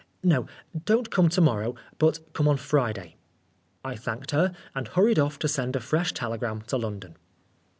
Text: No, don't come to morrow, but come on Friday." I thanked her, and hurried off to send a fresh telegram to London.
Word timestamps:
No, 0.23 0.47
don't 0.85 1.11
come 1.11 1.29
to 1.29 1.41
morrow, 1.41 1.75
but 1.99 2.33
come 2.33 2.47
on 2.47 2.57
Friday." 2.57 3.17
I 3.85 3.95
thanked 3.95 4.31
her, 4.31 4.55
and 4.73 4.87
hurried 4.87 5.19
off 5.19 5.37
to 5.37 5.47
send 5.47 5.75
a 5.75 5.79
fresh 5.79 6.11
telegram 6.11 6.63
to 6.69 6.77
London. 6.77 7.17